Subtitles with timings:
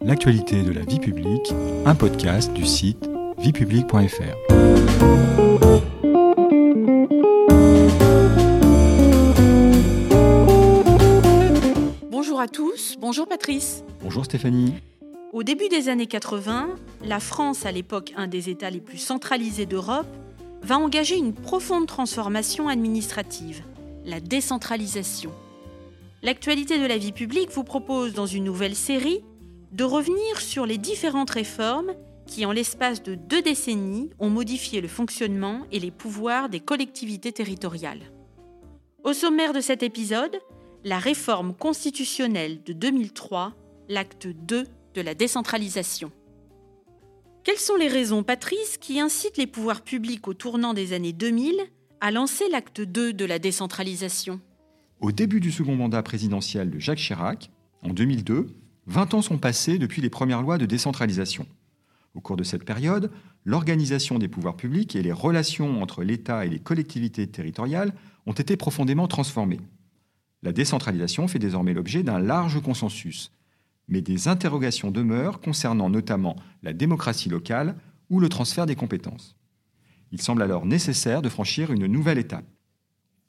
[0.00, 1.52] l'actualité de la vie publique,
[1.84, 4.36] un podcast du site viepublique.fr.
[12.10, 13.82] Bonjour à tous, bonjour Patrice.
[14.02, 14.74] Bonjour Stéphanie.
[15.32, 16.68] Au début des années 80,
[17.04, 20.06] la France, à l'époque un des États les plus centralisés d'Europe,
[20.62, 23.62] va engager une profonde transformation administrative,
[24.04, 25.32] la décentralisation.
[26.22, 29.22] L'actualité de la vie publique vous propose dans une nouvelle série
[29.72, 31.92] de revenir sur les différentes réformes
[32.26, 37.32] qui, en l'espace de deux décennies, ont modifié le fonctionnement et les pouvoirs des collectivités
[37.32, 38.12] territoriales.
[39.04, 40.38] Au sommaire de cet épisode,
[40.84, 43.54] la réforme constitutionnelle de 2003,
[43.88, 44.64] l'acte 2
[44.94, 46.12] de la décentralisation.
[47.44, 51.56] Quelles sont les raisons, Patrice, qui incitent les pouvoirs publics au tournant des années 2000
[52.00, 54.40] à lancer l'acte 2 de la décentralisation?
[55.00, 57.50] Au début du second mandat présidentiel de Jacques Chirac,
[57.82, 58.48] en 2002,
[58.88, 61.46] 20 ans sont passés depuis les premières lois de décentralisation.
[62.14, 63.10] Au cours de cette période,
[63.44, 67.92] l'organisation des pouvoirs publics et les relations entre l'État et les collectivités territoriales
[68.24, 69.60] ont été profondément transformées.
[70.42, 73.30] La décentralisation fait désormais l'objet d'un large consensus,
[73.88, 77.76] mais des interrogations demeurent concernant notamment la démocratie locale
[78.08, 79.36] ou le transfert des compétences.
[80.12, 82.46] Il semble alors nécessaire de franchir une nouvelle étape.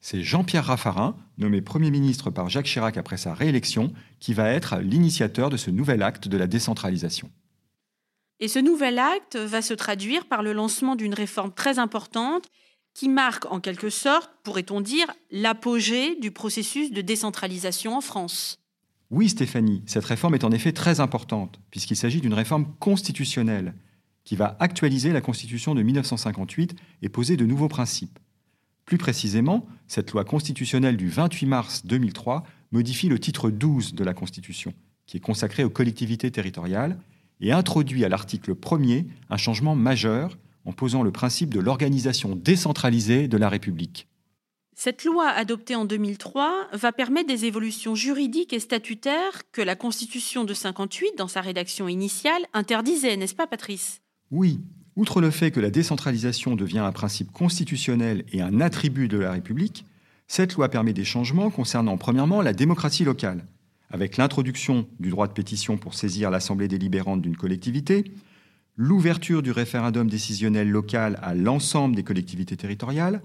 [0.02, 4.78] C'est Jean-Pierre Raffarin, nommé Premier ministre par Jacques Chirac après sa réélection, qui va être
[4.80, 7.30] l'initiateur de ce nouvel acte de la décentralisation.
[8.40, 12.50] Et ce nouvel acte va se traduire par le lancement d'une réforme très importante
[12.94, 18.60] qui marque en quelque sorte, pourrait-on dire, l'apogée du processus de décentralisation en France.
[19.12, 23.74] Oui, Stéphanie, cette réforme est en effet très importante, puisqu'il s'agit d'une réforme constitutionnelle
[24.24, 28.20] qui va actualiser la Constitution de 1958 et poser de nouveaux principes.
[28.90, 34.16] Plus précisément, cette loi constitutionnelle du 28 mars 2003 modifie le titre 12 de la
[34.16, 34.74] Constitution,
[35.06, 36.98] qui est consacré aux collectivités territoriales,
[37.40, 43.28] et introduit à l'article 1er un changement majeur en posant le principe de l'organisation décentralisée
[43.28, 44.08] de la République.
[44.76, 50.46] Cette loi adoptée en 2003 va permettre des évolutions juridiques et statutaires que la Constitution
[50.46, 54.02] de 58, dans sa rédaction initiale, interdisait, n'est-ce pas Patrice?
[54.32, 54.62] Oui,
[54.96, 59.32] outre le fait que la décentralisation devient un principe constitutionnel et un attribut de la
[59.32, 59.86] République,
[60.28, 63.46] cette loi permet des changements concernant premièrement la démocratie locale,
[63.90, 68.12] avec l'introduction du droit de pétition pour saisir l'Assemblée délibérante d'une collectivité,
[68.76, 73.22] l'ouverture du référendum décisionnel local à l'ensemble des collectivités territoriales,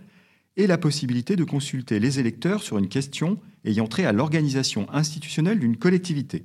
[0.56, 5.58] et la possibilité de consulter les électeurs sur une question ayant trait à l'organisation institutionnelle
[5.58, 6.44] d'une collectivité.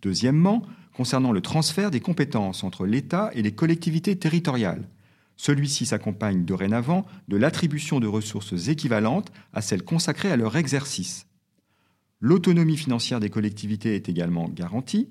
[0.00, 0.62] Deuxièmement,
[0.98, 4.88] concernant le transfert des compétences entre l'État et les collectivités territoriales.
[5.36, 11.28] Celui-ci s'accompagne dorénavant de l'attribution de ressources équivalentes à celles consacrées à leur exercice.
[12.20, 15.08] L'autonomie financière des collectivités est également garantie.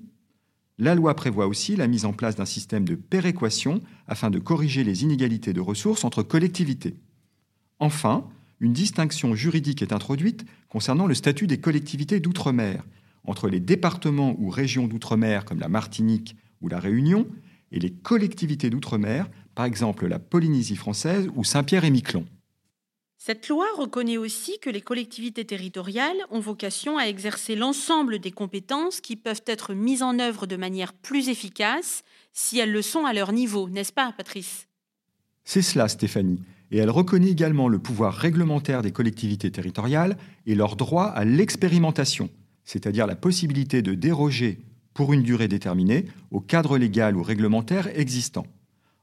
[0.76, 4.84] La loi prévoit aussi la mise en place d'un système de péréquation afin de corriger
[4.84, 6.96] les inégalités de ressources entre collectivités.
[7.78, 8.28] Enfin,
[8.60, 12.84] une distinction juridique est introduite concernant le statut des collectivités d'outre-mer
[13.28, 17.28] entre les départements ou régions d'outre-mer comme la Martinique ou la Réunion
[17.70, 22.24] et les collectivités d'outre-mer, par exemple la Polynésie française ou Saint-Pierre-et-Miquelon.
[23.18, 29.00] Cette loi reconnaît aussi que les collectivités territoriales ont vocation à exercer l'ensemble des compétences
[29.00, 33.12] qui peuvent être mises en œuvre de manière plus efficace si elles le sont à
[33.12, 34.68] leur niveau, n'est-ce pas, Patrice?
[35.44, 36.40] C'est cela, Stéphanie.
[36.70, 42.30] Et elle reconnaît également le pouvoir réglementaire des collectivités territoriales et leur droit à l'expérimentation,
[42.68, 44.58] c'est-à-dire la possibilité de déroger
[44.92, 48.46] pour une durée déterminée au cadre légal ou réglementaire existant.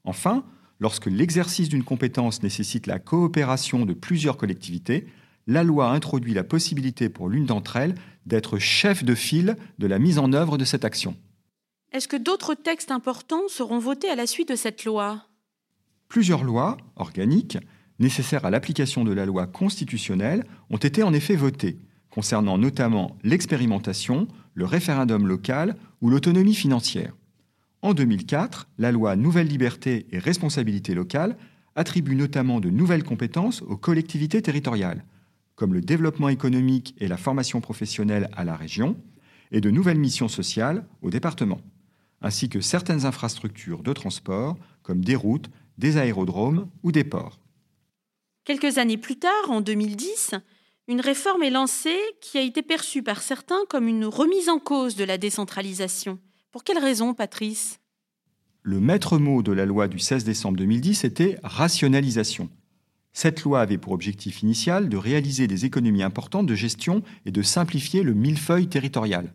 [0.04, 0.46] Enfin,
[0.80, 5.08] lorsque l'exercice d'une compétence nécessite la coopération de plusieurs collectivités,
[5.48, 7.96] la loi introduit la possibilité pour l'une d'entre elles
[8.28, 11.18] d'être chef de file de la mise en œuvre de cette action.
[11.92, 15.26] Est-ce que d'autres textes importants seront votés à la suite de cette loi?
[16.08, 17.58] Plusieurs lois organiques
[17.98, 21.80] nécessaires à l'application de la loi constitutionnelle ont été en effet votées,
[22.16, 27.14] concernant notamment l'expérimentation, le référendum local ou l'autonomie financière.
[27.82, 31.36] En 2004, la loi Nouvelle Liberté et Responsabilité locale
[31.76, 35.04] attribue notamment de nouvelles compétences aux collectivités territoriales,
[35.56, 38.96] comme le développement économique et la formation professionnelle à la région,
[39.52, 41.60] et de nouvelles missions sociales au département,
[42.22, 47.42] ainsi que certaines infrastructures de transport, comme des routes, des aérodromes ou des ports.
[48.46, 50.36] Quelques années plus tard, en 2010,
[50.88, 54.96] une réforme est lancée qui a été perçue par certains comme une remise en cause
[54.96, 56.20] de la décentralisation.
[56.52, 57.80] Pour quelle raison, Patrice?
[58.62, 62.50] Le maître mot de la loi du 16 décembre 2010 était rationalisation.
[63.14, 67.42] Cette loi avait pour objectif initial de réaliser des économies importantes de gestion et de
[67.42, 69.34] simplifier le millefeuille territorial.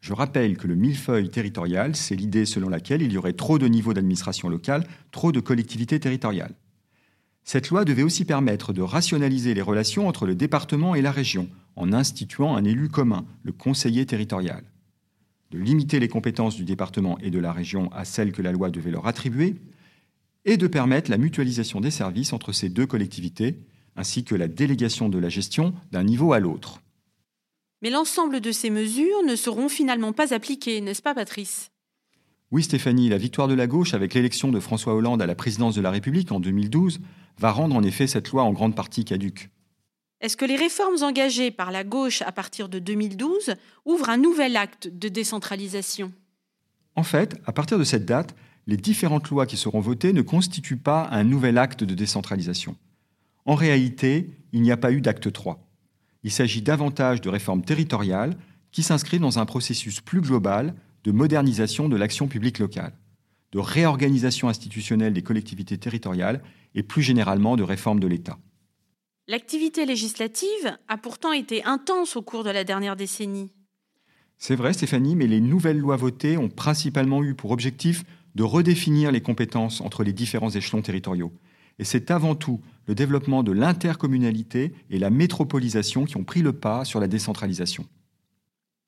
[0.00, 3.66] Je rappelle que le millefeuille territorial, c'est l'idée selon laquelle il y aurait trop de
[3.66, 6.54] niveaux d'administration locale, trop de collectivités territoriales.
[7.44, 11.48] Cette loi devait aussi permettre de rationaliser les relations entre le département et la région,
[11.76, 14.64] en instituant un élu commun, le conseiller territorial,
[15.50, 18.70] de limiter les compétences du département et de la région à celles que la loi
[18.70, 19.56] devait leur attribuer,
[20.44, 23.58] et de permettre la mutualisation des services entre ces deux collectivités,
[23.96, 26.80] ainsi que la délégation de la gestion d'un niveau à l'autre.
[27.82, 31.70] Mais l'ensemble de ces mesures ne seront finalement pas appliquées, n'est-ce pas Patrice?
[32.52, 35.76] Oui Stéphanie, la victoire de la gauche avec l'élection de François Hollande à la présidence
[35.76, 36.98] de la République en 2012
[37.38, 39.50] va rendre en effet cette loi en grande partie caduque.
[40.20, 43.54] Est-ce que les réformes engagées par la gauche à partir de 2012
[43.84, 46.12] ouvrent un nouvel acte de décentralisation?
[46.96, 48.34] En fait, à partir de cette date,
[48.66, 52.76] les différentes lois qui seront votées ne constituent pas un nouvel acte de décentralisation.
[53.46, 55.64] En réalité, il n'y a pas eu d'acte 3.
[56.24, 58.36] Il s'agit davantage de réformes territoriales
[58.72, 60.74] qui s'inscrivent dans un processus plus global
[61.04, 62.92] de modernisation de l'action publique locale,
[63.52, 66.42] de réorganisation institutionnelle des collectivités territoriales
[66.74, 68.38] et plus généralement de réforme de l'État.
[69.28, 73.52] L'activité législative a pourtant été intense au cours de la dernière décennie.
[74.38, 78.04] C'est vrai Stéphanie, mais les nouvelles lois votées ont principalement eu pour objectif
[78.34, 81.32] de redéfinir les compétences entre les différents échelons territoriaux.
[81.78, 86.52] Et c'est avant tout le développement de l'intercommunalité et la métropolisation qui ont pris le
[86.52, 87.86] pas sur la décentralisation.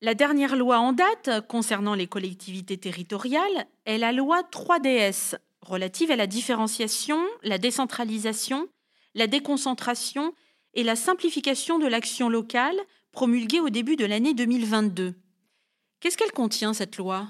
[0.04, 6.16] La dernière loi en date concernant les collectivités territoriales est la loi 3DS, relative à
[6.16, 8.66] la différenciation, la décentralisation,
[9.14, 10.34] la déconcentration
[10.74, 12.74] et la simplification de l'action locale,
[13.12, 15.14] promulguée au début de l'année 2022.
[16.00, 17.28] Qu'est-ce qu'elle contient, cette loi?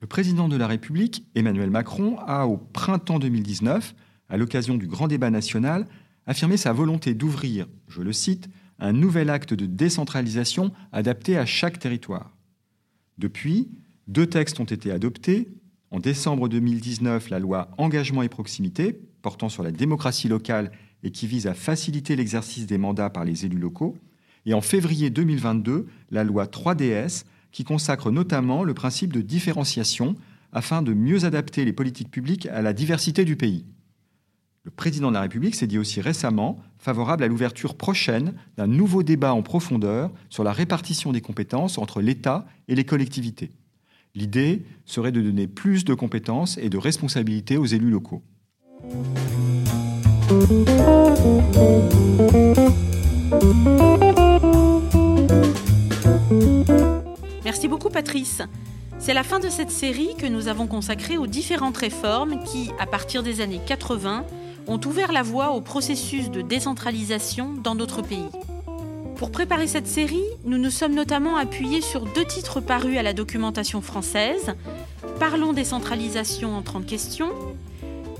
[0.00, 3.94] Le président de la République, Emmanuel Macron, a, au printemps 2019,
[4.28, 5.88] à l'occasion du grand débat national,
[6.26, 11.78] affirmé sa volonté d'ouvrir, je le cite, un nouvel acte de décentralisation adapté à chaque
[11.78, 12.36] territoire.
[13.18, 13.68] Depuis,
[14.06, 15.48] deux textes ont été adoptés.
[15.90, 20.70] En décembre 2019, la loi Engagement et proximité, portant sur la démocratie locale
[21.02, 23.96] et qui vise à faciliter l'exercice des mandats par les élus locaux.
[24.44, 30.14] Et en février 2022, la loi 3DS, qui consacre notamment le principe de différenciation
[30.52, 33.64] afin de mieux adapter les politiques publiques à la diversité du pays.
[34.66, 39.04] Le président de la République s'est dit aussi récemment favorable à l'ouverture prochaine d'un nouveau
[39.04, 43.52] débat en profondeur sur la répartition des compétences entre l'État et les collectivités.
[44.16, 48.24] L'idée serait de donner plus de compétences et de responsabilités aux élus locaux.
[57.44, 58.42] Merci beaucoup Patrice.
[58.98, 62.86] C'est la fin de cette série que nous avons consacrée aux différentes réformes qui, à
[62.86, 64.24] partir des années 80,
[64.66, 68.28] ont ouvert la voie au processus de décentralisation dans notre pays.
[69.16, 73.12] Pour préparer cette série, nous nous sommes notamment appuyés sur deux titres parus à la
[73.12, 74.54] documentation française,
[75.18, 77.30] Parlons décentralisation en 30 questions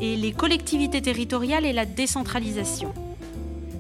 [0.01, 2.93] et Les collectivités territoriales et la décentralisation.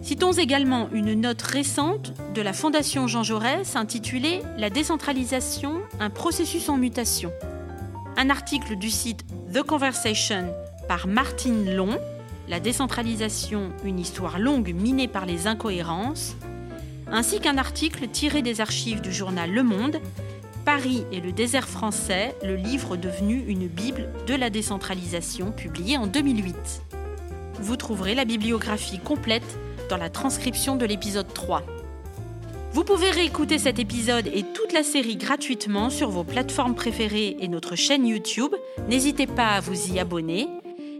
[0.06, 6.68] Citons également une note récente de la Fondation Jean Jaurès intitulée La décentralisation, un processus
[6.68, 7.32] en mutation.
[8.16, 10.54] Un article du site The Conversation
[10.86, 11.98] par Martine Long
[12.46, 16.36] la décentralisation, une histoire longue minée par les incohérences,
[17.10, 20.00] ainsi qu'un article tiré des archives du journal Le Monde,
[20.64, 26.06] Paris et le désert français, le livre devenu une Bible de la décentralisation, publié en
[26.06, 26.54] 2008.
[27.58, 31.62] Vous trouverez la bibliographie complète dans la transcription de l'épisode 3.
[32.72, 37.48] Vous pouvez réécouter cet épisode et toute la série gratuitement sur vos plateformes préférées et
[37.48, 38.54] notre chaîne YouTube.
[38.88, 40.48] N'hésitez pas à vous y abonner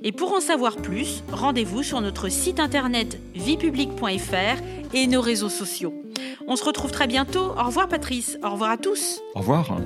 [0.02, 4.62] et pour en savoir plus, rendez-vous sur notre site internet viepublique.fr
[4.94, 5.94] et nos réseaux sociaux.
[6.46, 7.52] On se retrouve très bientôt.
[7.58, 8.38] Au revoir Patrice.
[8.42, 9.20] Au revoir à tous.
[9.34, 9.78] Au revoir.